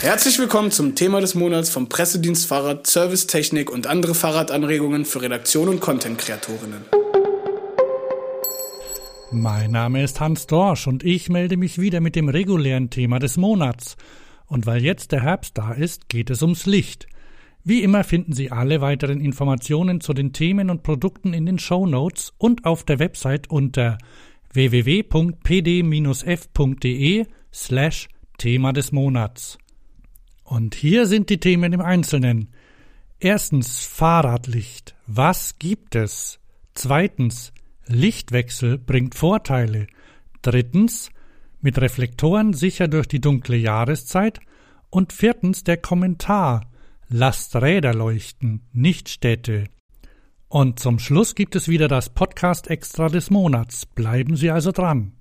Herzlich 0.00 0.38
willkommen 0.38 0.70
zum 0.70 0.94
Thema 0.94 1.20
des 1.20 1.34
Monats 1.34 1.70
vom 1.70 1.88
Pressedienst 1.88 2.46
Fahrrad, 2.46 2.86
Servicetechnik 2.86 3.68
und 3.68 3.88
andere 3.88 4.14
Fahrradanregungen 4.14 5.04
für 5.04 5.22
Redaktion 5.22 5.68
und 5.68 5.80
Content-Kreatorinnen. 5.80 6.84
Mein 9.32 9.72
Name 9.72 10.04
ist 10.04 10.20
Hans 10.20 10.46
Dorsch 10.46 10.86
und 10.86 11.02
ich 11.02 11.28
melde 11.30 11.56
mich 11.56 11.80
wieder 11.80 12.00
mit 12.00 12.14
dem 12.14 12.28
regulären 12.28 12.90
Thema 12.90 13.18
des 13.18 13.36
Monats. 13.36 13.96
Und 14.46 14.66
weil 14.66 14.84
jetzt 14.84 15.10
der 15.10 15.22
Herbst 15.22 15.58
da 15.58 15.72
ist, 15.72 16.08
geht 16.08 16.30
es 16.30 16.42
ums 16.42 16.64
Licht. 16.64 17.08
Wie 17.64 17.82
immer 17.82 18.04
finden 18.04 18.34
Sie 18.34 18.52
alle 18.52 18.80
weiteren 18.80 19.20
Informationen 19.20 20.00
zu 20.00 20.14
den 20.14 20.32
Themen 20.32 20.70
und 20.70 20.84
Produkten 20.84 21.34
in 21.34 21.44
den 21.44 21.58
Show 21.58 21.86
Notes 21.86 22.34
und 22.38 22.64
auf 22.66 22.84
der 22.84 23.00
Website 23.00 23.50
unter 23.50 23.98
www.pd-f.de 24.52 25.16
slash 27.52 28.08
Thema 28.38 28.72
des 28.72 28.92
Monats. 28.92 29.58
Und 30.48 30.74
hier 30.74 31.04
sind 31.04 31.28
die 31.28 31.40
Themen 31.40 31.74
im 31.74 31.82
Einzelnen. 31.82 32.48
Erstens 33.20 33.84
Fahrradlicht. 33.84 34.94
Was 35.06 35.58
gibt 35.58 35.94
es? 35.94 36.40
Zweitens 36.72 37.52
Lichtwechsel 37.86 38.78
bringt 38.78 39.14
Vorteile. 39.14 39.88
Drittens 40.40 41.10
mit 41.60 41.78
Reflektoren 41.78 42.54
sicher 42.54 42.88
durch 42.88 43.06
die 43.06 43.20
dunkle 43.20 43.58
Jahreszeit. 43.58 44.40
Und 44.88 45.12
viertens 45.12 45.64
der 45.64 45.76
Kommentar. 45.76 46.70
Lasst 47.08 47.54
Räder 47.54 47.92
leuchten, 47.92 48.62
nicht 48.72 49.10
Städte. 49.10 49.64
Und 50.48 50.80
zum 50.80 50.98
Schluss 50.98 51.34
gibt 51.34 51.56
es 51.56 51.68
wieder 51.68 51.88
das 51.88 52.08
Podcast 52.08 52.68
Extra 52.68 53.10
des 53.10 53.28
Monats. 53.28 53.84
Bleiben 53.84 54.34
Sie 54.34 54.50
also 54.50 54.72
dran. 54.72 55.17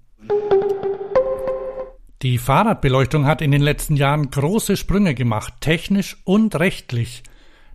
Die 2.23 2.39
Fahrradbeleuchtung 2.39 3.27
hat 3.27 3.43
in 3.43 3.51
den 3.51 3.61
letzten 3.61 3.95
Jahren 3.95 4.31
große 4.31 4.75
Sprünge 4.75 5.13
gemacht, 5.13 5.53
technisch 5.59 6.17
und 6.23 6.55
rechtlich. 6.55 7.21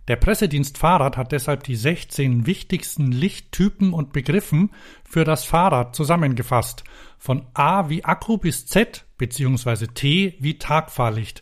Der 0.09 0.17
Pressedienst 0.17 0.77
Fahrrad 0.77 1.15
hat 1.15 1.31
deshalb 1.31 1.63
die 1.63 1.77
16 1.77 2.45
wichtigsten 2.45 3.13
Lichttypen 3.13 3.93
und 3.93 4.11
Begriffen 4.11 4.71
für 5.05 5.23
das 5.23 5.45
Fahrrad 5.45 5.95
zusammengefasst, 5.95 6.83
von 7.17 7.45
A 7.53 7.87
wie 7.87 8.03
Akku 8.03 8.37
bis 8.37 8.65
Z 8.65 9.05
bzw. 9.17 9.87
T 9.87 10.35
wie 10.39 10.57
Tagfahrlicht. 10.57 11.39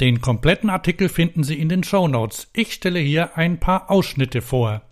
Den 0.00 0.20
kompletten 0.20 0.70
Artikel 0.70 1.08
finden 1.08 1.42
Sie 1.42 1.58
in 1.58 1.68
den 1.68 1.82
Show 1.82 2.06
Notes. 2.06 2.48
Ich 2.52 2.72
stelle 2.72 3.00
hier 3.00 3.36
ein 3.36 3.58
paar 3.58 3.90
Ausschnitte 3.90 4.42
vor. 4.42 4.82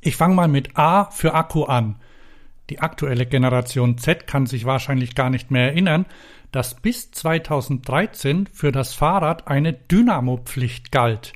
Ich 0.00 0.16
fange 0.16 0.34
mal 0.34 0.48
mit 0.48 0.76
A 0.76 1.08
für 1.12 1.34
Akku 1.34 1.62
an. 1.62 2.00
Die 2.70 2.80
aktuelle 2.80 3.26
Generation 3.26 3.98
Z 3.98 4.26
kann 4.26 4.46
sich 4.46 4.64
wahrscheinlich 4.64 5.14
gar 5.14 5.30
nicht 5.30 5.50
mehr 5.50 5.68
erinnern, 5.68 6.06
dass 6.52 6.74
bis 6.74 7.10
2013 7.10 8.46
für 8.46 8.72
das 8.72 8.94
Fahrrad 8.94 9.48
eine 9.48 9.72
Dynamopflicht 9.72 10.92
galt. 10.92 11.32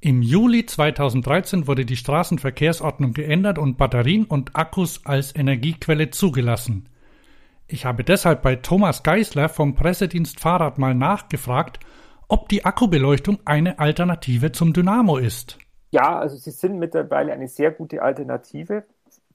Im 0.00 0.20
Juli 0.20 0.66
2013 0.66 1.68
wurde 1.68 1.84
die 1.84 1.96
Straßenverkehrsordnung 1.96 3.12
geändert 3.12 3.58
und 3.58 3.76
Batterien 3.76 4.24
und 4.24 4.56
Akkus 4.56 5.06
als 5.06 5.36
Energiequelle 5.36 6.10
zugelassen. 6.10 6.88
Ich 7.68 7.84
habe 7.84 8.02
deshalb 8.02 8.42
bei 8.42 8.56
Thomas 8.56 9.04
Geisler 9.04 9.48
vom 9.48 9.76
Pressedienst 9.76 10.40
Fahrrad 10.40 10.76
mal 10.76 10.94
nachgefragt, 10.94 11.78
ob 12.26 12.48
die 12.48 12.64
Akkubeleuchtung 12.64 13.38
eine 13.44 13.78
Alternative 13.78 14.50
zum 14.50 14.72
Dynamo 14.72 15.18
ist. 15.18 15.58
Ja, 15.92 16.18
also 16.18 16.36
sie 16.36 16.50
sind 16.50 16.78
mittlerweile 16.78 17.32
eine 17.32 17.46
sehr 17.46 17.70
gute 17.70 18.02
Alternative 18.02 18.84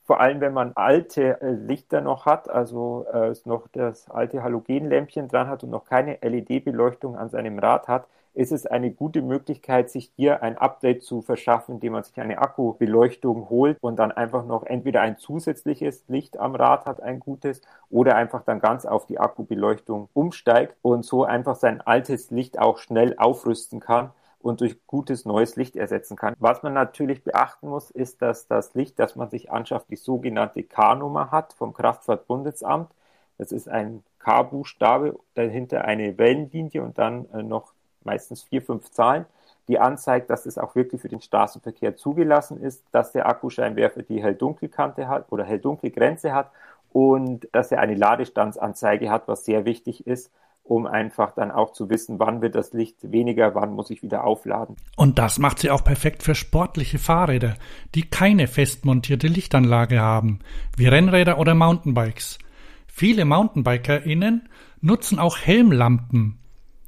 vor 0.07 0.21
allem 0.21 0.39
wenn 0.39 0.53
man 0.53 0.71
alte 0.75 1.41
äh, 1.41 1.51
Lichter 1.51 1.99
noch 1.99 2.25
hat, 2.25 2.49
also 2.49 3.05
äh, 3.11 3.33
noch 3.43 3.67
das 3.73 4.09
alte 4.09 4.41
Halogenlämpchen 4.41 5.27
dran 5.27 5.49
hat 5.49 5.65
und 5.65 5.69
noch 5.69 5.83
keine 5.83 6.17
LED-Beleuchtung 6.21 7.17
an 7.17 7.29
seinem 7.29 7.59
Rad 7.59 7.89
hat, 7.89 8.07
ist 8.33 8.53
es 8.53 8.65
eine 8.65 8.91
gute 8.91 9.21
Möglichkeit, 9.21 9.89
sich 9.89 10.13
hier 10.15 10.43
ein 10.43 10.57
Update 10.57 11.03
zu 11.03 11.21
verschaffen, 11.21 11.75
indem 11.75 11.93
man 11.93 12.03
sich 12.03 12.17
eine 12.21 12.37
Akkubeleuchtung 12.37 13.49
holt 13.49 13.77
und 13.81 13.97
dann 13.97 14.13
einfach 14.13 14.45
noch 14.45 14.63
entweder 14.63 15.01
ein 15.01 15.17
zusätzliches 15.17 16.05
Licht 16.07 16.39
am 16.39 16.55
Rad 16.55 16.85
hat, 16.85 17.01
ein 17.01 17.19
gutes, 17.19 17.61
oder 17.89 18.15
einfach 18.15 18.43
dann 18.43 18.61
ganz 18.61 18.85
auf 18.85 19.07
die 19.07 19.19
Akkubeleuchtung 19.19 20.07
umsteigt 20.13 20.77
und 20.83 21.03
so 21.03 21.25
einfach 21.25 21.55
sein 21.55 21.81
altes 21.81 22.31
Licht 22.31 22.59
auch 22.59 22.77
schnell 22.77 23.15
aufrüsten 23.17 23.81
kann 23.81 24.11
und 24.47 24.61
durch 24.61 24.77
gutes 24.87 25.25
neues 25.25 25.55
Licht 25.57 25.75
ersetzen 25.75 26.15
kann. 26.15 26.33
Was 26.39 26.63
man 26.63 26.73
natürlich 26.73 27.23
beachten 27.23 27.67
muss, 27.67 27.91
ist, 27.91 28.21
dass 28.21 28.47
das 28.47 28.73
Licht, 28.75 28.97
das 28.97 29.15
man 29.15 29.29
sich 29.29 29.51
anschafft, 29.51 29.89
die 29.89 29.97
sogenannte 29.97 30.63
K-Nummer 30.63 31.31
hat 31.31 31.53
vom 31.53 31.73
Kraftfahrtbundesamt. 31.73 32.89
Das 33.37 33.51
ist 33.51 33.67
ein 33.67 34.03
K-Buchstabe, 34.19 35.19
dahinter 35.35 35.85
eine 35.85 36.17
Wellenlinie 36.17 36.81
und 36.81 36.97
dann 36.97 37.29
äh, 37.33 37.43
noch 37.43 37.73
meistens 38.03 38.43
vier, 38.43 38.61
fünf 38.61 38.89
Zahlen, 38.91 39.25
die 39.67 39.79
anzeigt, 39.79 40.29
dass 40.29 40.45
es 40.45 40.57
auch 40.57 40.75
wirklich 40.75 41.01
für 41.01 41.09
den 41.09 41.21
Straßenverkehr 41.21 41.97
zugelassen 41.97 42.61
ist, 42.61 42.85
dass 42.91 43.11
der 43.11 43.27
Akkuscheinwerfer 43.27 44.03
die 44.03 44.23
Hell-Dunkel-Kante 44.23 45.09
hat 45.09 45.29
oder 45.29 45.43
Hell-Dunkel-Grenze 45.43 46.33
hat 46.33 46.51
und 46.93 47.49
dass 47.51 47.71
er 47.73 47.81
eine 47.81 47.95
Ladestandsanzeige 47.95 49.11
hat, 49.11 49.27
was 49.27 49.43
sehr 49.43 49.65
wichtig 49.65 50.07
ist, 50.07 50.31
um 50.69 50.85
einfach 50.85 51.31
dann 51.31 51.51
auch 51.51 51.71
zu 51.71 51.89
wissen, 51.89 52.19
wann 52.19 52.41
wird 52.41 52.55
das 52.55 52.73
Licht 52.73 53.11
weniger, 53.11 53.55
wann 53.55 53.73
muss 53.73 53.89
ich 53.89 54.03
wieder 54.03 54.23
aufladen. 54.23 54.75
Und 54.95 55.19
das 55.19 55.39
macht 55.39 55.59
sie 55.59 55.71
auch 55.71 55.83
perfekt 55.83 56.23
für 56.23 56.35
sportliche 56.35 56.99
Fahrräder, 56.99 57.55
die 57.95 58.03
keine 58.03 58.47
fest 58.47 58.85
montierte 58.85 59.27
Lichtanlage 59.27 59.99
haben, 59.99 60.39
wie 60.75 60.87
Rennräder 60.87 61.37
oder 61.37 61.55
Mountainbikes. 61.55 62.39
Viele 62.87 63.25
MountainbikerInnen 63.25 64.49
nutzen 64.81 65.19
auch 65.19 65.37
Helmlampen. 65.37 66.39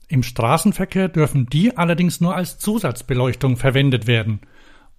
Im 0.08 0.24
Straßenverkehr 0.24 1.08
dürfen 1.08 1.46
die 1.48 1.78
allerdings 1.78 2.20
nur 2.20 2.36
als 2.36 2.58
Zusatzbeleuchtung 2.58 3.58
verwendet 3.58 4.08
werden. 4.08 4.42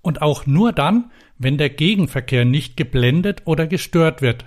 Und 0.03 0.23
auch 0.23 0.47
nur 0.47 0.73
dann, 0.73 1.11
wenn 1.37 1.59
der 1.59 1.71
Gegenverkehr 1.71 2.45
nicht 2.45 2.77
geblendet 2.77 3.43
oder 3.45 3.67
gestört 3.67 4.23
wird. 4.23 4.45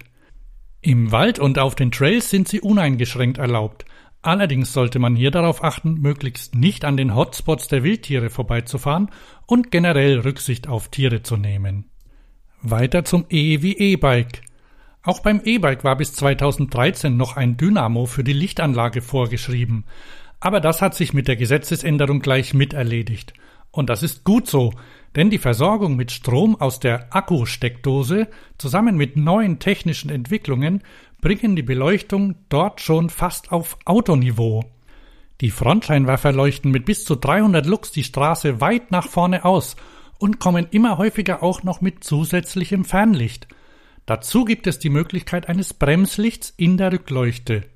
Im 0.81 1.11
Wald 1.11 1.39
und 1.39 1.59
auf 1.59 1.75
den 1.75 1.91
Trails 1.91 2.29
sind 2.29 2.47
sie 2.47 2.61
uneingeschränkt 2.61 3.37
erlaubt, 3.37 3.85
Allerdings 4.23 4.71
sollte 4.71 4.99
man 4.99 5.17
hier 5.17 5.31
darauf 5.31 5.65
achten, 5.65 5.95
möglichst 5.95 6.55
nicht 6.55 6.85
an 6.85 6.95
den 6.95 7.13
Hotspots 7.13 7.67
der 7.67 7.83
Wildtiere 7.83 8.29
vorbeizufahren 8.29 9.11
und 9.45 9.69
generell 9.69 10.19
Rücksicht 10.19 10.69
auf 10.69 10.87
Tiere 10.87 11.23
zu 11.23 11.35
nehmen. 11.35 11.89
Weiter 12.61 13.03
zum 13.03 13.25
E 13.29 13.61
wie 13.61 13.77
E-Bike. 13.77 14.41
Auch 15.03 15.19
beim 15.19 15.41
E-Bike 15.43 15.83
war 15.83 15.97
bis 15.97 16.13
2013 16.13 17.17
noch 17.17 17.35
ein 17.35 17.57
Dynamo 17.57 18.05
für 18.05 18.23
die 18.23 18.31
Lichtanlage 18.31 19.01
vorgeschrieben, 19.01 19.83
aber 20.39 20.61
das 20.61 20.81
hat 20.81 20.95
sich 20.95 21.13
mit 21.13 21.27
der 21.27 21.35
Gesetzesänderung 21.35 22.21
gleich 22.21 22.53
mit 22.53 22.73
erledigt. 22.73 23.33
Und 23.71 23.89
das 23.89 24.03
ist 24.03 24.23
gut 24.23 24.47
so, 24.47 24.71
denn 25.15 25.29
die 25.29 25.37
Versorgung 25.37 25.95
mit 25.95 26.11
Strom 26.11 26.59
aus 26.59 26.79
der 26.79 27.15
Akkusteckdose 27.15 28.27
zusammen 28.57 28.97
mit 28.97 29.15
neuen 29.17 29.59
technischen 29.59 30.09
Entwicklungen 30.09 30.83
bringen 31.21 31.55
die 31.55 31.63
Beleuchtung 31.63 32.35
dort 32.49 32.81
schon 32.81 33.09
fast 33.09 33.51
auf 33.51 33.77
Autoniveau. 33.85 34.63
Die 35.41 35.51
Frontscheinwerfer 35.51 36.31
leuchten 36.31 36.71
mit 36.71 36.85
bis 36.85 37.05
zu 37.05 37.15
300 37.15 37.65
Lux 37.65 37.91
die 37.91 38.03
Straße 38.03 38.61
weit 38.61 38.91
nach 38.91 39.07
vorne 39.07 39.45
aus 39.45 39.75
und 40.19 40.39
kommen 40.39 40.67
immer 40.71 40.97
häufiger 40.97 41.43
auch 41.43 41.63
noch 41.63 41.81
mit 41.81 42.03
zusätzlichem 42.03 42.85
Fernlicht. 42.85 43.47
Dazu 44.05 44.45
gibt 44.45 44.67
es 44.67 44.79
die 44.79 44.89
Möglichkeit 44.89 45.47
eines 45.47 45.73
Bremslichts 45.73 46.53
in 46.55 46.77
der 46.77 46.91
Rückleuchte. 46.91 47.72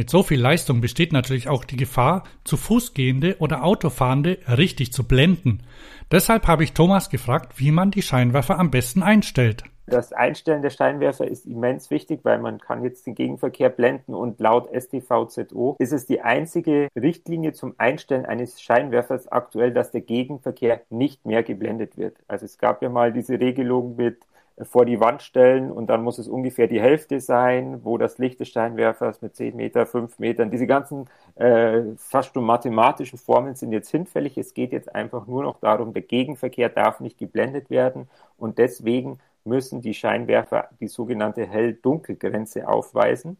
Mit 0.00 0.08
so 0.08 0.22
viel 0.22 0.40
Leistung 0.40 0.80
besteht 0.80 1.12
natürlich 1.12 1.50
auch 1.50 1.62
die 1.62 1.76
Gefahr, 1.76 2.24
zu 2.42 2.56
Fußgehende 2.56 3.36
oder 3.38 3.62
Autofahrende 3.62 4.38
richtig 4.48 4.94
zu 4.94 5.06
blenden. 5.06 5.62
Deshalb 6.10 6.46
habe 6.46 6.64
ich 6.64 6.72
Thomas 6.72 7.10
gefragt, 7.10 7.58
wie 7.60 7.70
man 7.70 7.90
die 7.90 8.00
Scheinwerfer 8.00 8.58
am 8.58 8.70
besten 8.70 9.02
einstellt. 9.02 9.64
Das 9.84 10.14
Einstellen 10.14 10.62
der 10.62 10.70
Scheinwerfer 10.70 11.28
ist 11.28 11.44
immens 11.44 11.90
wichtig, 11.90 12.20
weil 12.22 12.38
man 12.38 12.60
kann 12.60 12.82
jetzt 12.82 13.06
den 13.06 13.14
Gegenverkehr 13.14 13.68
blenden 13.68 14.14
und 14.14 14.40
laut 14.40 14.70
STVZO 14.74 15.76
ist 15.78 15.92
es 15.92 16.06
die 16.06 16.22
einzige 16.22 16.88
Richtlinie 16.98 17.52
zum 17.52 17.74
Einstellen 17.76 18.24
eines 18.24 18.62
Scheinwerfers 18.62 19.28
aktuell, 19.28 19.70
dass 19.70 19.90
der 19.90 20.00
Gegenverkehr 20.00 20.80
nicht 20.88 21.26
mehr 21.26 21.42
geblendet 21.42 21.98
wird. 21.98 22.16
Also 22.26 22.46
es 22.46 22.56
gab 22.56 22.80
ja 22.80 22.88
mal 22.88 23.12
diese 23.12 23.38
Regelung 23.38 23.96
mit 23.96 24.24
vor 24.64 24.84
die 24.84 25.00
Wand 25.00 25.22
stellen 25.22 25.70
und 25.70 25.88
dann 25.88 26.02
muss 26.02 26.18
es 26.18 26.28
ungefähr 26.28 26.66
die 26.66 26.80
Hälfte 26.80 27.20
sein, 27.20 27.84
wo 27.84 27.98
das 27.98 28.18
Licht 28.18 28.40
des 28.40 28.48
Scheinwerfers 28.48 29.22
mit 29.22 29.34
10 29.36 29.56
Meter, 29.56 29.86
5 29.86 30.18
Metern, 30.18 30.50
diese 30.50 30.66
ganzen 30.66 31.08
äh, 31.36 31.82
fast 31.96 32.34
schon 32.34 32.44
mathematischen 32.44 33.18
Formeln 33.18 33.54
sind 33.54 33.72
jetzt 33.72 33.90
hinfällig. 33.90 34.36
Es 34.36 34.54
geht 34.54 34.72
jetzt 34.72 34.94
einfach 34.94 35.26
nur 35.26 35.42
noch 35.42 35.60
darum, 35.60 35.92
der 35.92 36.02
Gegenverkehr 36.02 36.68
darf 36.68 37.00
nicht 37.00 37.18
geblendet 37.18 37.70
werden 37.70 38.08
und 38.36 38.58
deswegen 38.58 39.18
müssen 39.44 39.80
die 39.80 39.94
Scheinwerfer 39.94 40.68
die 40.80 40.88
sogenannte 40.88 41.46
Hell-Dunkel-Grenze 41.46 42.68
aufweisen. 42.68 43.38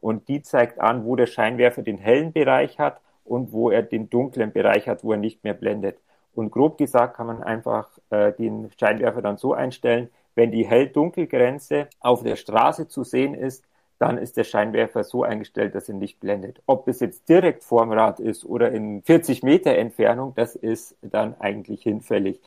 Und 0.00 0.28
die 0.28 0.42
zeigt 0.42 0.80
an, 0.80 1.04
wo 1.04 1.16
der 1.16 1.26
Scheinwerfer 1.26 1.82
den 1.82 1.98
hellen 1.98 2.32
Bereich 2.32 2.78
hat 2.78 3.00
und 3.24 3.52
wo 3.52 3.70
er 3.70 3.82
den 3.82 4.08
dunklen 4.08 4.52
Bereich 4.52 4.88
hat, 4.88 5.04
wo 5.04 5.12
er 5.12 5.18
nicht 5.18 5.44
mehr 5.44 5.54
blendet. 5.54 5.98
Und 6.34 6.50
grob 6.50 6.78
gesagt 6.78 7.16
kann 7.16 7.26
man 7.26 7.42
einfach 7.42 7.88
äh, 8.10 8.32
den 8.32 8.70
Scheinwerfer 8.78 9.20
dann 9.22 9.36
so 9.36 9.52
einstellen, 9.52 10.08
wenn 10.40 10.50
die 10.50 10.66
Hell-Dunkel-Grenze 10.66 11.88
auf 12.00 12.22
der 12.22 12.36
Straße 12.36 12.88
zu 12.88 13.04
sehen 13.04 13.34
ist, 13.34 13.62
dann 13.98 14.16
ist 14.16 14.38
der 14.38 14.44
Scheinwerfer 14.44 15.04
so 15.04 15.22
eingestellt, 15.22 15.74
dass 15.74 15.90
er 15.90 15.96
nicht 15.96 16.18
blendet. 16.18 16.62
Ob 16.64 16.88
es 16.88 17.00
jetzt 17.00 17.28
direkt 17.28 17.62
vorm 17.62 17.92
Rad 17.92 18.18
ist 18.20 18.46
oder 18.46 18.72
in 18.72 19.02
40 19.02 19.42
Meter 19.42 19.76
Entfernung, 19.76 20.32
das 20.34 20.56
ist 20.56 20.96
dann 21.02 21.38
eigentlich 21.38 21.82
hinfällig. 21.82 22.40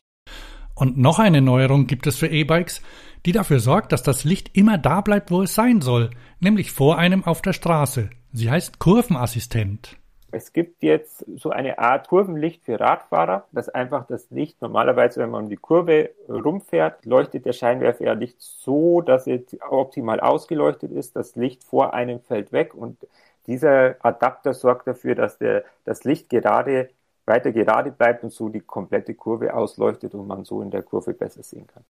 Und 0.74 0.98
noch 0.98 1.20
eine 1.20 1.40
Neuerung 1.40 1.86
gibt 1.86 2.08
es 2.08 2.16
für 2.16 2.26
E-Bikes, 2.26 2.82
die 3.26 3.30
dafür 3.30 3.60
sorgt, 3.60 3.92
dass 3.92 4.02
das 4.02 4.24
Licht 4.24 4.50
immer 4.56 4.76
da 4.76 5.00
bleibt, 5.00 5.30
wo 5.30 5.42
es 5.42 5.54
sein 5.54 5.80
soll, 5.80 6.10
nämlich 6.40 6.72
vor 6.72 6.98
einem 6.98 7.22
auf 7.22 7.42
der 7.42 7.52
Straße. 7.52 8.10
Sie 8.32 8.50
heißt 8.50 8.80
Kurvenassistent. 8.80 9.96
Es 10.34 10.52
gibt 10.52 10.82
jetzt 10.82 11.24
so 11.36 11.50
eine 11.50 11.78
Art 11.78 12.08
Kurvenlicht 12.08 12.64
für 12.64 12.80
Radfahrer, 12.80 13.46
dass 13.52 13.68
einfach 13.68 14.04
das 14.08 14.30
Licht 14.30 14.60
normalerweise, 14.60 15.20
wenn 15.20 15.30
man 15.30 15.44
um 15.44 15.48
die 15.48 15.56
Kurve 15.56 16.10
rumfährt, 16.28 17.04
leuchtet 17.06 17.46
der 17.46 17.52
Scheinwerfer 17.52 18.04
ja 18.04 18.14
nicht 18.16 18.40
so, 18.40 19.00
dass 19.00 19.28
er 19.28 19.42
optimal 19.70 20.18
ausgeleuchtet 20.18 20.90
ist. 20.90 21.14
Das 21.14 21.36
Licht 21.36 21.62
vor 21.62 21.94
einem 21.94 22.18
fällt 22.18 22.50
weg 22.50 22.74
und 22.74 22.98
dieser 23.46 23.94
Adapter 24.04 24.54
sorgt 24.54 24.88
dafür, 24.88 25.14
dass 25.14 25.38
der, 25.38 25.62
das 25.84 26.02
Licht 26.02 26.30
gerade 26.30 26.90
weiter 27.26 27.52
gerade 27.52 27.92
bleibt 27.92 28.24
und 28.24 28.32
so 28.32 28.48
die 28.48 28.60
komplette 28.60 29.14
Kurve 29.14 29.54
ausleuchtet 29.54 30.14
und 30.14 30.26
man 30.26 30.44
so 30.44 30.62
in 30.62 30.70
der 30.72 30.82
Kurve 30.82 31.14
besser 31.14 31.44
sehen 31.44 31.68
kann. 31.68 31.84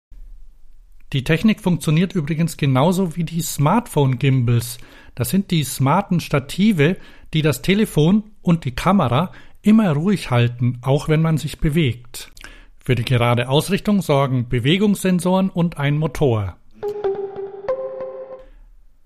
Die 1.12 1.24
Technik 1.24 1.60
funktioniert 1.60 2.14
übrigens 2.14 2.56
genauso 2.56 3.16
wie 3.16 3.24
die 3.24 3.40
Smartphone-Gimbals. 3.40 4.78
Das 5.16 5.30
sind 5.30 5.50
die 5.50 5.64
smarten 5.64 6.20
Stative, 6.20 6.96
die 7.34 7.42
das 7.42 7.62
Telefon 7.62 8.29
und 8.42 8.64
die 8.64 8.74
Kamera 8.74 9.32
immer 9.62 9.92
ruhig 9.92 10.30
halten, 10.30 10.78
auch 10.82 11.08
wenn 11.08 11.22
man 11.22 11.38
sich 11.38 11.60
bewegt. 11.60 12.32
Für 12.78 12.94
die 12.94 13.04
gerade 13.04 13.48
Ausrichtung 13.48 14.02
sorgen 14.02 14.48
Bewegungssensoren 14.48 15.50
und 15.50 15.78
ein 15.78 15.98
Motor. 15.98 16.56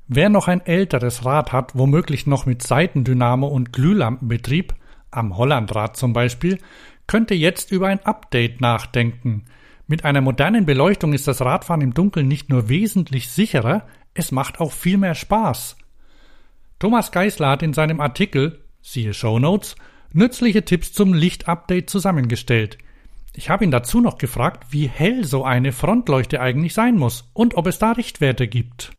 Wer 0.07 0.29
noch 0.29 0.49
ein 0.49 0.65
älteres 0.65 1.25
Rad 1.25 1.53
hat, 1.53 1.77
womöglich 1.77 2.27
noch 2.27 2.47
mit 2.47 2.63
Seitendynamo 2.63 3.47
und 3.47 3.73
Glühlampenbetrieb, 3.73 4.75
am 5.11 5.37
Hollandrad 5.37 5.97
zum 5.97 6.13
Beispiel, 6.13 6.59
könnte 7.07 7.35
jetzt 7.35 7.73
über 7.73 7.89
ein 7.89 8.05
Update 8.05 8.61
nachdenken. 8.61 9.45
Mit 9.87 10.05
einer 10.05 10.21
modernen 10.21 10.67
Beleuchtung 10.67 11.13
ist 11.13 11.29
das 11.29 11.41
Radfahren 11.41 11.81
im 11.81 11.95
Dunkeln 11.95 12.29
nicht 12.29 12.49
nur 12.49 12.69
wesentlich 12.69 13.29
sicherer, 13.29 13.87
es 14.15 14.31
macht 14.31 14.61
auch 14.61 14.73
viel 14.73 14.99
mehr 14.99 15.15
Spaß. 15.15 15.77
Thomas 16.79 17.13
Geisler 17.13 17.49
hat 17.51 17.63
in 17.63 17.73
seinem 17.73 18.01
Artikel, 18.01 18.63
siehe 18.85 19.15
Show 19.15 19.39
Notes, 19.39 19.77
nützliche 20.13 20.65
Tipps 20.65 20.93
zum 20.93 21.15
Lichtupdate 21.15 21.89
zusammengestellt. 21.89 22.79
Ich 23.35 23.51
habe 23.51 23.65
ihn 23.65 23.73
dazu 23.73 24.01
noch 24.01 24.19
gefragt, 24.19 24.67
wie 24.71 24.87
hell 24.87 25.25
so 25.25 25.43
eine 25.43 25.73
Frontleuchte 25.73 26.41
eigentlich 26.41 26.75
sein 26.75 26.97
muss 26.97 27.29
und 27.33 27.57
ob 27.57 27.67
es 27.67 27.79
da 27.79 27.93
Richtwerte 27.93 28.47
gibt. 28.47 28.93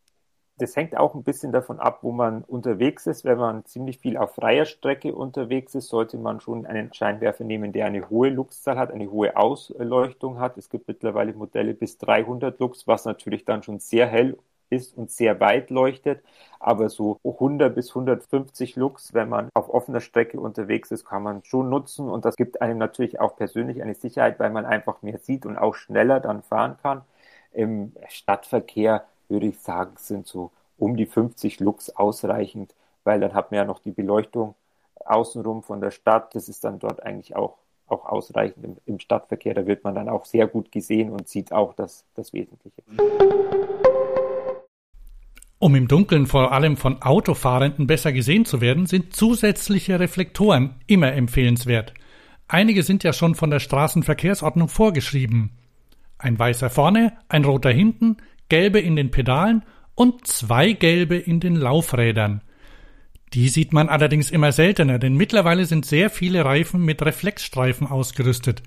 Das 0.58 0.74
hängt 0.74 0.96
auch 0.96 1.14
ein 1.14 1.22
bisschen 1.22 1.52
davon 1.52 1.78
ab, 1.78 1.98
wo 2.02 2.12
man 2.12 2.42
unterwegs 2.42 3.06
ist. 3.06 3.24
Wenn 3.24 3.38
man 3.38 3.64
ziemlich 3.66 3.98
viel 3.98 4.16
auf 4.16 4.34
freier 4.34 4.64
Strecke 4.64 5.14
unterwegs 5.14 5.74
ist, 5.74 5.88
sollte 5.88 6.16
man 6.16 6.40
schon 6.40 6.64
einen 6.64 6.92
Scheinwerfer 6.92 7.44
nehmen, 7.44 7.72
der 7.72 7.86
eine 7.86 8.08
hohe 8.08 8.30
Luxzahl 8.30 8.78
hat, 8.78 8.90
eine 8.90 9.10
hohe 9.10 9.36
Ausleuchtung 9.36 10.40
hat. 10.40 10.56
Es 10.56 10.70
gibt 10.70 10.88
mittlerweile 10.88 11.34
Modelle 11.34 11.74
bis 11.74 11.98
300 11.98 12.58
Lux, 12.58 12.86
was 12.86 13.04
natürlich 13.04 13.44
dann 13.44 13.62
schon 13.62 13.80
sehr 13.80 14.06
hell 14.06 14.38
ist 14.70 14.96
und 14.96 15.10
sehr 15.10 15.40
weit 15.40 15.70
leuchtet. 15.70 16.22
Aber 16.58 16.88
so 16.88 17.18
100 17.24 17.74
bis 17.74 17.90
150 17.90 18.76
Lux, 18.76 19.14
wenn 19.14 19.28
man 19.28 19.50
auf 19.54 19.68
offener 19.68 20.00
Strecke 20.00 20.40
unterwegs 20.40 20.90
ist, 20.90 21.04
kann 21.04 21.22
man 21.22 21.44
schon 21.44 21.68
nutzen. 21.68 22.08
Und 22.08 22.24
das 22.24 22.36
gibt 22.36 22.60
einem 22.62 22.78
natürlich 22.78 23.20
auch 23.20 23.36
persönlich 23.36 23.82
eine 23.82 23.94
Sicherheit, 23.94 24.38
weil 24.38 24.50
man 24.50 24.64
einfach 24.64 25.02
mehr 25.02 25.18
sieht 25.18 25.46
und 25.46 25.56
auch 25.56 25.74
schneller 25.74 26.20
dann 26.20 26.42
fahren 26.42 26.76
kann. 26.82 27.02
Im 27.52 27.92
Stadtverkehr 28.08 29.04
würde 29.28 29.46
ich 29.46 29.58
sagen, 29.60 29.92
sind 29.96 30.26
so 30.26 30.50
um 30.78 30.96
die 30.96 31.06
50 31.06 31.60
Lux 31.60 31.90
ausreichend, 31.90 32.74
weil 33.04 33.20
dann 33.20 33.34
hat 33.34 33.50
man 33.50 33.58
ja 33.58 33.64
noch 33.64 33.78
die 33.78 33.92
Beleuchtung 33.92 34.54
außenrum 35.04 35.62
von 35.62 35.80
der 35.80 35.90
Stadt. 35.90 36.34
Das 36.34 36.48
ist 36.48 36.64
dann 36.64 36.78
dort 36.78 37.02
eigentlich 37.02 37.36
auch, 37.36 37.56
auch 37.86 38.06
ausreichend 38.06 38.78
im, 38.84 39.00
Stadtverkehr. 39.00 39.54
Da 39.54 39.66
wird 39.66 39.84
man 39.84 39.94
dann 39.94 40.08
auch 40.08 40.24
sehr 40.24 40.46
gut 40.46 40.72
gesehen 40.72 41.10
und 41.10 41.28
sieht 41.28 41.52
auch 41.52 41.74
das, 41.74 42.04
das 42.14 42.32
Wesentliche. 42.32 42.82
Um 45.66 45.74
im 45.74 45.88
Dunkeln 45.88 46.28
vor 46.28 46.52
allem 46.52 46.76
von 46.76 47.02
Autofahrenden 47.02 47.88
besser 47.88 48.12
gesehen 48.12 48.44
zu 48.44 48.60
werden, 48.60 48.86
sind 48.86 49.16
zusätzliche 49.16 49.98
Reflektoren 49.98 50.76
immer 50.86 51.12
empfehlenswert. 51.12 51.92
Einige 52.46 52.84
sind 52.84 53.02
ja 53.02 53.12
schon 53.12 53.34
von 53.34 53.50
der 53.50 53.58
Straßenverkehrsordnung 53.58 54.68
vorgeschrieben. 54.68 55.50
Ein 56.18 56.38
weißer 56.38 56.70
vorne, 56.70 57.14
ein 57.28 57.44
roter 57.44 57.72
hinten, 57.72 58.18
gelbe 58.48 58.78
in 58.78 58.94
den 58.94 59.10
Pedalen 59.10 59.64
und 59.96 60.28
zwei 60.28 60.70
gelbe 60.70 61.16
in 61.16 61.40
den 61.40 61.56
Laufrädern. 61.56 62.42
Die 63.32 63.48
sieht 63.48 63.72
man 63.72 63.88
allerdings 63.88 64.30
immer 64.30 64.52
seltener, 64.52 65.00
denn 65.00 65.16
mittlerweile 65.16 65.66
sind 65.66 65.84
sehr 65.84 66.10
viele 66.10 66.44
Reifen 66.44 66.84
mit 66.84 67.02
Reflexstreifen 67.02 67.88
ausgerüstet. 67.88 68.62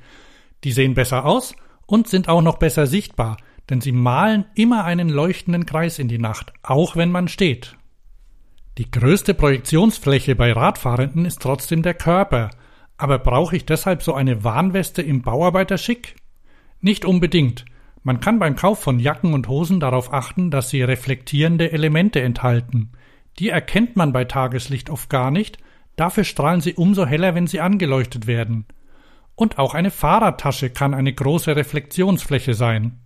Die 0.65 0.73
sehen 0.73 0.95
besser 0.95 1.23
aus 1.23 1.55
und 1.85 2.09
sind 2.09 2.27
auch 2.27 2.41
noch 2.41 2.57
besser 2.57 2.87
sichtbar, 2.87 3.37
denn 3.69 3.81
sie 3.81 3.91
malen 3.91 4.45
immer 4.55 4.83
einen 4.83 5.09
leuchtenden 5.09 5.65
Kreis 5.65 5.99
in 5.99 6.07
die 6.07 6.17
Nacht, 6.17 6.53
auch 6.63 6.95
wenn 6.95 7.11
man 7.11 7.27
steht. 7.27 7.75
Die 8.77 8.89
größte 8.89 9.33
Projektionsfläche 9.33 10.35
bei 10.35 10.53
Radfahrenden 10.53 11.25
ist 11.25 11.41
trotzdem 11.41 11.83
der 11.83 11.93
Körper, 11.93 12.49
aber 12.97 13.19
brauche 13.19 13.55
ich 13.55 13.65
deshalb 13.65 14.03
so 14.03 14.13
eine 14.13 14.43
Warnweste 14.43 15.01
im 15.01 15.21
Bauarbeiterschick? 15.21 16.15
Nicht 16.81 17.05
unbedingt. 17.05 17.65
Man 18.03 18.21
kann 18.21 18.39
beim 18.39 18.55
Kauf 18.55 18.79
von 18.79 18.99
Jacken 18.99 19.33
und 19.33 19.47
Hosen 19.47 19.79
darauf 19.79 20.13
achten, 20.13 20.49
dass 20.51 20.69
sie 20.69 20.81
reflektierende 20.81 21.71
Elemente 21.71 22.21
enthalten. 22.21 22.91
Die 23.39 23.49
erkennt 23.49 23.95
man 23.95 24.13
bei 24.13 24.25
Tageslicht 24.25 24.89
oft 24.89 25.09
gar 25.09 25.31
nicht, 25.31 25.57
dafür 25.95 26.23
strahlen 26.23 26.61
sie 26.61 26.73
umso 26.73 27.05
heller, 27.05 27.35
wenn 27.35 27.47
sie 27.47 27.59
angeleuchtet 27.59 28.27
werden. 28.27 28.65
Und 29.35 29.57
auch 29.59 29.73
eine 29.73 29.91
Fahrradtasche 29.91 30.69
kann 30.69 30.93
eine 30.93 31.13
große 31.13 31.55
Reflexionsfläche 31.55 32.53
sein. 32.53 32.99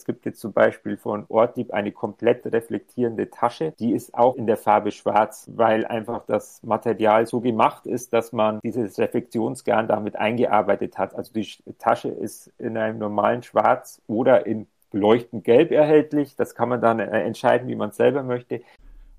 Es 0.00 0.06
gibt 0.06 0.24
jetzt 0.24 0.40
zum 0.40 0.54
Beispiel 0.54 0.96
von 0.96 1.26
Ortlieb 1.28 1.74
eine 1.74 1.92
komplett 1.92 2.46
reflektierende 2.46 3.28
Tasche. 3.28 3.74
Die 3.78 3.92
ist 3.92 4.14
auch 4.14 4.34
in 4.36 4.46
der 4.46 4.56
Farbe 4.56 4.92
schwarz, 4.92 5.46
weil 5.54 5.84
einfach 5.84 6.24
das 6.24 6.62
Material 6.62 7.26
so 7.26 7.40
gemacht 7.42 7.86
ist, 7.86 8.14
dass 8.14 8.32
man 8.32 8.60
dieses 8.64 8.98
Reflektionsgarn 8.98 9.88
damit 9.88 10.16
eingearbeitet 10.16 10.96
hat. 10.96 11.14
Also 11.14 11.34
die 11.34 11.46
Tasche 11.78 12.08
ist 12.08 12.50
in 12.56 12.78
einem 12.78 12.98
normalen 12.98 13.42
Schwarz 13.42 14.00
oder 14.06 14.46
in 14.46 14.66
leuchtend 14.90 15.44
gelb 15.44 15.70
erhältlich. 15.70 16.34
Das 16.34 16.54
kann 16.54 16.70
man 16.70 16.80
dann 16.80 16.98
äh, 16.98 17.20
entscheiden, 17.20 17.68
wie 17.68 17.76
man 17.76 17.90
es 17.90 17.96
selber 17.96 18.22
möchte. 18.22 18.62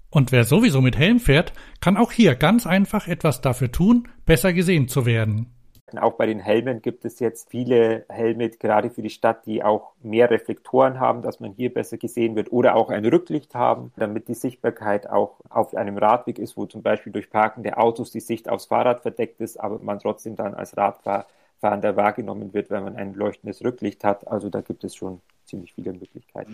Und 0.10 0.32
wer 0.32 0.46
sowieso 0.46 0.82
mit 0.82 0.98
Helm 0.98 1.20
fährt, 1.20 1.54
kann 1.80 1.96
auch 1.96 2.12
hier 2.12 2.34
ganz 2.34 2.66
einfach 2.66 3.08
etwas 3.08 3.42
dafür 3.42 3.72
tun, 3.72 4.08
besser 4.26 4.52
gesehen 4.52 4.88
zu 4.88 5.06
werden. 5.06 5.54
Auch 6.00 6.14
bei 6.14 6.26
den 6.26 6.40
Helmen 6.40 6.82
gibt 6.82 7.06
es 7.06 7.20
jetzt 7.20 7.50
viele 7.50 8.06
Helme, 8.10 8.50
gerade 8.50 8.90
für 8.90 9.02
die 9.02 9.10
Stadt, 9.10 9.46
die 9.46 9.64
auch 9.64 9.92
mehr 10.02 10.30
Reflektoren 10.30 11.00
haben, 11.00 11.22
dass 11.22 11.40
man 11.40 11.54
hier 11.54 11.74
besser 11.74 11.98
gesehen 11.98 12.36
wird 12.36 12.52
oder 12.52 12.76
auch 12.76 12.90
ein 12.90 13.06
Rücklicht 13.06 13.56
haben, 13.56 13.92
damit 13.98 14.28
die 14.28 14.34
Sichtbarkeit 14.34 15.10
auch 15.10 15.40
auf 15.50 15.76
einem 15.76 15.98
Radweg 15.98 16.40
ist, 16.40 16.58
wo 16.58 16.66
zum 16.66 16.82
Beispiel 16.82 17.14
durch 17.14 17.30
parkende 17.30 17.78
Autos 17.78 18.12
die 18.12 18.20
Sicht 18.20 18.50
aufs 18.50 18.66
Fahrrad 18.66 19.02
verdeckt 19.02 19.42
ist, 19.42 19.60
aber 19.60 19.80
man 19.80 20.00
trotzdem 20.00 20.36
dann 20.36 20.54
als 20.54 20.78
Radfahrender 20.78 21.96
wahrgenommen 21.96 22.54
wird, 22.54 22.70
wenn 22.70 22.84
man 22.84 22.96
ein 22.96 23.14
leuchtendes 23.14 23.64
Rücklicht 23.64 24.04
hat. 24.04 24.28
Also 24.28 24.50
da 24.50 24.62
gibt 24.62 24.84
es 24.84 24.96
schon 24.96 25.22
ziemlich 25.46 25.74
viele 25.74 25.94
Möglichkeiten. 25.94 26.54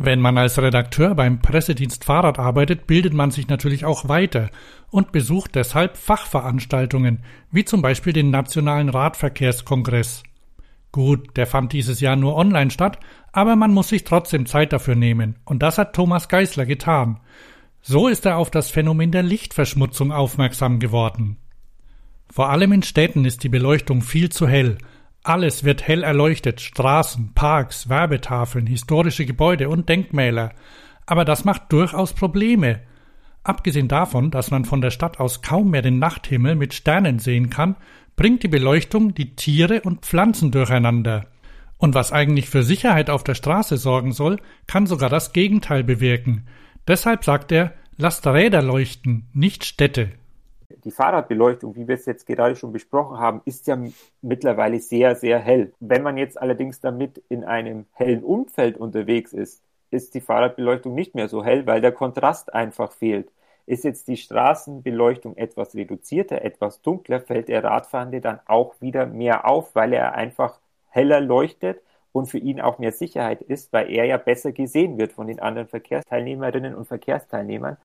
Wenn 0.00 0.20
man 0.20 0.38
als 0.38 0.62
Redakteur 0.62 1.16
beim 1.16 1.40
Pressedienst 1.40 2.04
Fahrrad 2.04 2.38
arbeitet, 2.38 2.86
bildet 2.86 3.12
man 3.14 3.32
sich 3.32 3.48
natürlich 3.48 3.84
auch 3.84 4.08
weiter 4.08 4.48
und 4.90 5.10
besucht 5.10 5.56
deshalb 5.56 5.96
Fachveranstaltungen, 5.96 7.24
wie 7.50 7.64
zum 7.64 7.82
Beispiel 7.82 8.12
den 8.12 8.30
Nationalen 8.30 8.90
Radverkehrskongress. 8.90 10.22
Gut, 10.92 11.36
der 11.36 11.48
fand 11.48 11.72
dieses 11.72 12.00
Jahr 12.00 12.14
nur 12.14 12.36
online 12.36 12.70
statt, 12.70 13.00
aber 13.32 13.56
man 13.56 13.74
muss 13.74 13.88
sich 13.88 14.04
trotzdem 14.04 14.46
Zeit 14.46 14.72
dafür 14.72 14.94
nehmen, 14.94 15.36
und 15.44 15.64
das 15.64 15.78
hat 15.78 15.94
Thomas 15.94 16.28
Geisler 16.28 16.64
getan. 16.64 17.18
So 17.82 18.06
ist 18.06 18.24
er 18.24 18.36
auf 18.36 18.50
das 18.50 18.70
Phänomen 18.70 19.10
der 19.10 19.24
Lichtverschmutzung 19.24 20.12
aufmerksam 20.12 20.78
geworden. 20.78 21.38
Vor 22.30 22.50
allem 22.50 22.72
in 22.72 22.82
Städten 22.84 23.24
ist 23.24 23.42
die 23.42 23.48
Beleuchtung 23.48 24.02
viel 24.02 24.28
zu 24.28 24.46
hell, 24.46 24.78
alles 25.22 25.64
wird 25.64 25.86
hell 25.86 26.02
erleuchtet, 26.02 26.60
Straßen, 26.60 27.32
Parks, 27.34 27.88
Werbetafeln, 27.88 28.66
historische 28.66 29.26
Gebäude 29.26 29.68
und 29.68 29.88
Denkmäler. 29.88 30.52
Aber 31.06 31.24
das 31.24 31.44
macht 31.44 31.72
durchaus 31.72 32.12
Probleme. 32.12 32.80
Abgesehen 33.42 33.88
davon, 33.88 34.30
dass 34.30 34.50
man 34.50 34.64
von 34.64 34.80
der 34.80 34.90
Stadt 34.90 35.20
aus 35.20 35.42
kaum 35.42 35.70
mehr 35.70 35.82
den 35.82 35.98
Nachthimmel 35.98 36.54
mit 36.54 36.74
Sternen 36.74 37.18
sehen 37.18 37.50
kann, 37.50 37.76
bringt 38.16 38.42
die 38.42 38.48
Beleuchtung 38.48 39.14
die 39.14 39.36
Tiere 39.36 39.82
und 39.82 40.04
Pflanzen 40.04 40.50
durcheinander. 40.50 41.26
Und 41.76 41.94
was 41.94 42.12
eigentlich 42.12 42.48
für 42.48 42.62
Sicherheit 42.62 43.08
auf 43.10 43.22
der 43.22 43.34
Straße 43.34 43.76
sorgen 43.76 44.12
soll, 44.12 44.38
kann 44.66 44.86
sogar 44.86 45.08
das 45.08 45.32
Gegenteil 45.32 45.84
bewirken. 45.84 46.46
Deshalb 46.86 47.24
sagt 47.24 47.52
er, 47.52 47.74
lasst 47.96 48.26
Räder 48.26 48.62
leuchten, 48.62 49.28
nicht 49.32 49.64
Städte 49.64 50.17
die 50.84 50.90
Fahrradbeleuchtung, 50.90 51.76
wie 51.76 51.88
wir 51.88 51.94
es 51.94 52.06
jetzt 52.06 52.26
gerade 52.26 52.56
schon 52.56 52.72
besprochen 52.72 53.18
haben, 53.18 53.42
ist 53.44 53.66
ja 53.66 53.78
mittlerweile 54.22 54.80
sehr, 54.80 55.14
sehr 55.14 55.38
hell. 55.38 55.72
Wenn 55.80 56.02
man 56.02 56.16
jetzt 56.16 56.40
allerdings 56.40 56.80
damit 56.80 57.22
in 57.28 57.44
einem 57.44 57.86
hellen 57.92 58.22
Umfeld 58.22 58.76
unterwegs 58.76 59.32
ist, 59.32 59.62
ist 59.90 60.14
die 60.14 60.20
Fahrradbeleuchtung 60.20 60.94
nicht 60.94 61.14
mehr 61.14 61.28
so 61.28 61.44
hell, 61.44 61.66
weil 61.66 61.80
der 61.80 61.92
Kontrast 61.92 62.52
einfach 62.52 62.92
fehlt. 62.92 63.30
Ist 63.66 63.84
jetzt 63.84 64.08
die 64.08 64.16
Straßenbeleuchtung 64.16 65.36
etwas 65.36 65.74
reduzierter, 65.74 66.42
etwas 66.42 66.80
dunkler, 66.80 67.20
fällt 67.20 67.48
der 67.48 67.64
Radfahrende 67.64 68.20
dann 68.20 68.40
auch 68.46 68.74
wieder 68.80 69.06
mehr 69.06 69.46
auf, 69.48 69.74
weil 69.74 69.92
er 69.92 70.14
einfach 70.14 70.58
heller 70.88 71.20
leuchtet 71.20 71.82
und 72.12 72.26
für 72.26 72.38
ihn 72.38 72.60
auch 72.60 72.78
mehr 72.78 72.92
Sicherheit 72.92 73.42
ist, 73.42 73.72
weil 73.72 73.90
er 73.90 74.04
ja 74.06 74.16
besser 74.16 74.52
gesehen 74.52 74.98
wird 74.98 75.12
von 75.12 75.26
den 75.26 75.40
anderen 75.40 75.68
Verkehrsteilnehmerinnen 75.68 76.74
und 76.74 76.86
Verkehrsteilnehmern. 76.86 77.76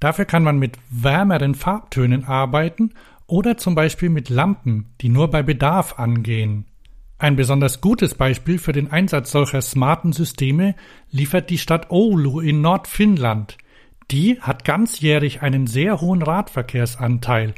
Dafür 0.00 0.24
kann 0.24 0.42
man 0.42 0.58
mit 0.58 0.78
wärmeren 0.90 1.54
Farbtönen 1.54 2.24
arbeiten 2.24 2.92
oder 3.26 3.56
zum 3.56 3.74
Beispiel 3.74 4.10
mit 4.10 4.28
Lampen, 4.28 4.90
die 5.00 5.08
nur 5.08 5.30
bei 5.30 5.42
Bedarf 5.42 5.98
angehen. 5.98 6.66
Ein 7.18 7.36
besonders 7.36 7.80
gutes 7.80 8.14
Beispiel 8.14 8.58
für 8.58 8.72
den 8.72 8.90
Einsatz 8.92 9.30
solcher 9.30 9.62
smarten 9.62 10.12
Systeme 10.12 10.74
liefert 11.10 11.48
die 11.48 11.58
Stadt 11.58 11.90
Oulu 11.90 12.40
in 12.40 12.60
Nordfinnland. 12.60 13.56
Die 14.10 14.38
hat 14.40 14.64
ganzjährig 14.64 15.42
einen 15.42 15.66
sehr 15.66 16.00
hohen 16.00 16.22
Radverkehrsanteil. 16.22 17.54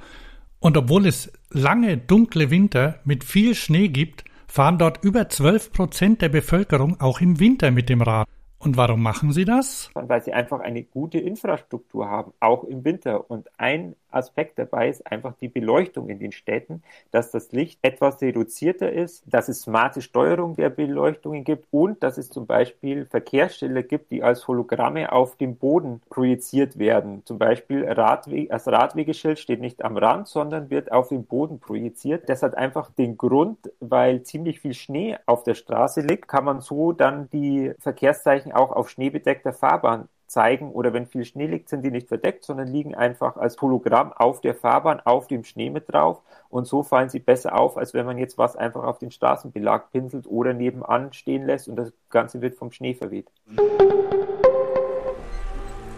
Und 0.61 0.77
obwohl 0.77 1.07
es 1.07 1.33
lange 1.51 1.99
dunkle 1.99 2.51
Winter 2.51 3.01
mit 3.05 3.25
viel 3.25 3.55
Schnee 3.55 3.89
gibt, 3.89 4.25
fahren 4.47 4.79
dort 4.79 5.05
über 5.05 5.29
12 5.29 5.73
Prozent 5.73 6.23
der 6.23 6.29
Bevölkerung 6.29 7.01
auch 7.01 7.21
im 7.21 7.41
Winter 7.41 7.71
mit 7.71 7.89
dem 7.89 8.01
Rad. 8.01 8.29
Und 8.59 8.77
warum 8.77 9.03
machen 9.03 9.33
sie 9.33 9.45
das? 9.45 9.91
Weil 9.95 10.23
sie 10.23 10.33
einfach 10.33 10.61
eine 10.61 10.83
gute 10.83 11.19
Infrastruktur 11.19 12.09
haben, 12.09 12.33
auch 12.41 12.65
im 12.65 12.85
Winter. 12.85 13.31
Und 13.31 13.49
ein 13.59 13.95
Aspekt 14.11 14.59
dabei 14.59 14.89
ist 14.89 15.07
einfach 15.07 15.35
die 15.41 15.49
Beleuchtung 15.49 16.09
in 16.09 16.19
den 16.19 16.33
Städten, 16.33 16.83
dass 17.11 17.31
das 17.31 17.53
Licht 17.53 17.79
etwas 17.83 18.21
reduzierter 18.21 18.91
ist, 18.93 19.23
dass 19.27 19.49
es 19.49 19.63
smarte 19.63 20.03
Steuerung 20.03 20.57
der 20.57 20.71
Beleuchtungen 20.71 21.45
gibt 21.45 21.67
und 21.71 22.03
dass 22.03 22.19
es 22.19 22.31
zum 22.31 22.47
Beispiel 22.47 23.07
Verkehrsschilder 23.07 23.83
gibt, 23.83 24.11
die 24.11 24.23
als 24.23 24.47
Hologramme 24.49 25.13
auf 25.13 25.37
dem 25.37 25.57
Boden 25.57 26.01
projiziert 26.11 26.79
werden. 26.79 27.23
Zum 27.25 27.39
Beispiel 27.39 27.85
Radweg, 27.91 28.51
das 28.51 28.67
Radwegeschild 28.67 29.39
steht 29.39 29.61
nicht 29.61 29.85
am 29.85 29.97
Rand, 29.97 30.29
sondern 30.29 30.71
wird 30.71 30.93
auf 30.93 31.09
dem 31.09 31.25
Boden 31.25 31.61
projiziert. 31.61 32.29
Das 32.29 32.43
hat 32.43 32.57
einfach 32.57 32.91
den 32.91 33.17
Grund, 33.17 33.59
weil 33.81 34.23
ziemlich 34.23 34.61
viel 34.61 34.75
Schnee 34.75 35.17
auf 35.27 35.43
der 35.43 35.55
Straße 35.55 36.01
liegt, 36.01 36.29
kann 36.29 36.45
man 36.45 36.61
so 36.61 36.93
dann 36.93 37.29
die 37.31 37.73
Verkehrszeichen 37.79 38.53
auch 38.53 38.73
auf 38.73 38.91
schneebedeckter 38.91 39.53
Fahrbahn 39.53 40.09
zeigen 40.29 40.71
oder 40.73 40.93
wenn 40.93 41.07
viel 41.07 41.25
Schnee 41.25 41.47
liegt, 41.47 41.69
sind 41.69 41.83
die 41.83 41.91
nicht 41.91 42.09
verdeckt, 42.09 42.45
sondern 42.45 42.69
liegen 42.69 42.95
einfach 42.95 43.37
als 43.37 43.61
Hologramm 43.61 44.13
auf 44.13 44.41
der 44.41 44.55
Fahrbahn, 44.55 45.01
auf 45.01 45.27
dem 45.27 45.45
Schnee 45.45 45.71
mit 45.71 45.93
drauf 45.93 46.23
und 46.51 46.67
so 46.67 46.83
fallen 46.83 47.09
sie 47.09 47.19
besser 47.19 47.59
auf, 47.59 47.77
als 47.77 47.95
wenn 47.95 48.07
man 48.07 48.19
jetzt 48.19 48.39
was 48.39 48.57
einfach 48.57 48.85
auf 48.85 48.99
den 48.99 49.11
Straßenbelag 49.11 49.91
pinselt 49.93 50.27
oder 50.27 50.55
nebenan 50.55 51.13
stehen 51.13 51.45
lässt 51.45 51.69
und 51.69 51.77
das 51.77 51.93
Ganze 52.11 52.41
wird 52.41 52.55
vom 52.55 52.73
Schnee 52.73 52.95
verweht. 52.95 53.29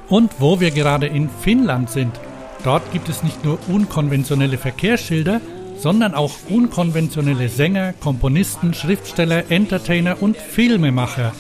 Und 0.08 0.40
wo 0.40 0.58
wir 0.58 0.72
gerade 0.72 1.06
in 1.06 1.28
Finnland 1.28 1.88
sind, 1.88 2.18
dort 2.64 2.90
gibt 2.90 3.08
es 3.08 3.22
nicht 3.22 3.44
nur 3.44 3.58
unkonventionelle 3.68 4.58
Verkehrsschilder, 4.58 5.40
sondern 5.76 6.14
auch 6.14 6.32
unkonventionelle 6.49 7.49
Sänger, 7.49 7.94
Komponisten, 7.94 8.75
Schriftsteller, 8.75 9.50
Entertainer 9.50 10.20
und 10.20 10.37
Filmemacher. 10.37 11.32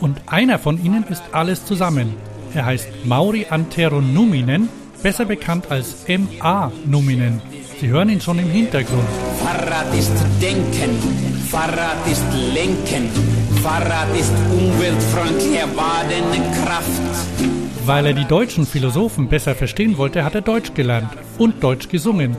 Und 0.00 0.20
einer 0.26 0.58
von 0.58 0.82
ihnen 0.82 1.04
ist 1.08 1.22
alles 1.32 1.66
zusammen. 1.66 2.14
Er 2.54 2.66
heißt 2.66 2.88
Mauri 3.06 3.46
Antero 3.48 4.02
Numinen, 4.02 4.68
besser 5.02 5.24
bekannt 5.24 5.70
als 5.70 6.04
MA 6.06 6.70
Numinen. 6.84 7.40
Sie 7.80 7.88
hören 7.88 8.10
ihn 8.10 8.20
schon 8.20 8.38
im 8.38 8.50
Hintergrund. 8.50 9.08
Fahrrad 9.42 9.94
ist 9.94 10.12
Denken, 10.40 11.48
Fahrrad 11.48 12.06
ist 12.06 12.24
Lenken, 12.52 13.08
Fahrrad 13.62 14.14
ist 14.14 14.32
umweltfreundlich 14.50 15.58
erwadene 15.58 16.44
Kraft. 16.62 17.26
Weil 17.86 18.06
er 18.06 18.12
die 18.12 18.26
deutschen 18.26 18.66
Philosophen 18.66 19.28
besser 19.28 19.54
verstehen 19.54 19.96
wollte, 19.96 20.22
hat 20.22 20.34
er 20.34 20.42
Deutsch 20.42 20.74
gelernt 20.74 21.10
und 21.38 21.62
Deutsch 21.62 21.88
gesungen. 21.88 22.36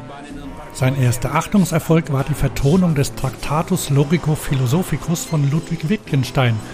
Sein 0.74 0.96
erster 1.00 1.34
Achtungserfolg 1.34 2.14
war 2.14 2.24
die 2.24 2.36
Vertonung 2.36 2.94
des 2.94 3.16
Tractatus 3.16 3.90
Logico 3.90 4.36
Philosophicus 4.36 5.26
von 5.26 5.50
Ludwig 5.50 5.90
Wittgenstein– 5.90 6.56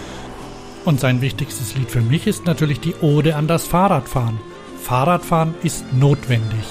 und 0.86 1.00
sein 1.00 1.22
wichtigstes 1.22 1.76
Lied 1.76 1.90
für 1.90 2.02
mich 2.02 2.28
ist 2.28 2.46
natürlich 2.46 2.80
die 2.80 2.96
Ode 3.02 3.36
an 3.36 3.48
das 3.48 3.68
Fahrradfahren. 3.68 4.40
Fahrradfahren 4.82 5.54
ist 5.64 5.94
notwendig. 5.94 6.66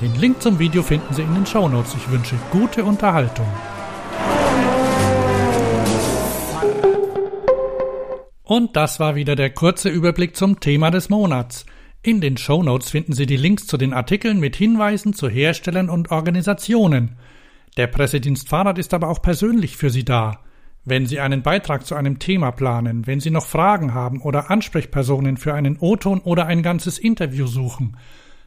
Den 0.00 0.14
Link 0.16 0.42
zum 0.42 0.58
Video 0.58 0.82
finden 0.82 1.14
Sie 1.14 1.22
in 1.22 1.34
den 1.34 1.46
Shownotes. 1.46 1.94
Ich 1.94 2.10
wünsche 2.10 2.36
gute 2.50 2.84
Unterhaltung. 2.84 3.48
Und 8.42 8.76
das 8.76 9.00
war 9.00 9.16
wieder 9.16 9.34
der 9.34 9.50
kurze 9.50 9.88
Überblick 9.88 10.36
zum 10.36 10.60
Thema 10.60 10.90
des 10.90 11.08
Monats. 11.08 11.66
In 12.02 12.20
den 12.20 12.36
Shownotes 12.36 12.90
finden 12.90 13.12
Sie 13.12 13.26
die 13.26 13.36
Links 13.36 13.66
zu 13.66 13.76
den 13.76 13.92
Artikeln 13.92 14.38
mit 14.38 14.54
Hinweisen 14.54 15.14
zu 15.14 15.28
Herstellern 15.28 15.88
und 15.88 16.12
Organisationen. 16.12 17.16
Der 17.76 17.88
Pressedienst 17.88 18.48
Fahrrad 18.48 18.78
ist 18.78 18.94
aber 18.94 19.08
auch 19.08 19.20
persönlich 19.20 19.76
für 19.76 19.90
Sie 19.90 20.04
da. 20.04 20.38
Wenn 20.88 21.04
Sie 21.04 21.18
einen 21.18 21.42
Beitrag 21.42 21.84
zu 21.84 21.96
einem 21.96 22.20
Thema 22.20 22.52
planen, 22.52 23.08
wenn 23.08 23.18
Sie 23.18 23.30
noch 23.30 23.44
Fragen 23.44 23.92
haben 23.92 24.22
oder 24.22 24.52
Ansprechpersonen 24.52 25.36
für 25.36 25.52
einen 25.52 25.78
O-Ton 25.80 26.20
oder 26.20 26.46
ein 26.46 26.62
ganzes 26.62 26.96
Interview 26.98 27.48
suchen, 27.48 27.96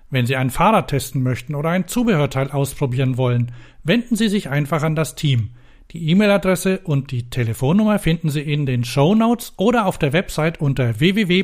wenn 0.09 0.25
Sie 0.25 0.37
ein 0.37 0.49
Fahrrad 0.49 0.87
testen 0.87 1.21
möchten 1.21 1.53
oder 1.53 1.67
ein 1.69 1.89
Zubehörteil 1.89 2.49
ausprobieren 2.49 3.17
wollen, 3.17 3.51
wenden 3.83 4.15
Sie 4.15 4.29
sich 4.29 4.49
einfach 4.49 4.83
an 4.83 4.95
das 4.95 5.15
Team. 5.15 5.49
Die 5.91 6.11
E-Mail-Adresse 6.11 6.79
und 6.85 7.11
die 7.11 7.29
Telefonnummer 7.29 7.99
finden 7.99 8.29
Sie 8.29 8.39
in 8.41 8.65
den 8.65 8.85
Show 8.85 9.15
Notes 9.15 9.51
oder 9.57 9.85
auf 9.85 9.97
der 9.97 10.13
Website 10.13 10.61
unter 10.61 11.01
www.pd-f.de. 11.01 11.35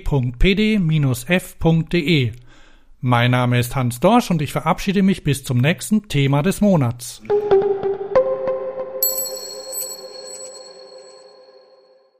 Mein 3.02 3.32
Name 3.32 3.60
ist 3.60 3.76
Hans 3.76 4.00
Dorsch 4.00 4.32
und 4.32 4.42
ich 4.42 4.54
verabschiede 4.54 5.04
mich 5.04 5.26
bis 5.26 5.44
zum 5.44 5.58
nächsten 5.58 6.08
Thema 6.08 6.42
des 6.42 6.62
Monats. 6.62 7.22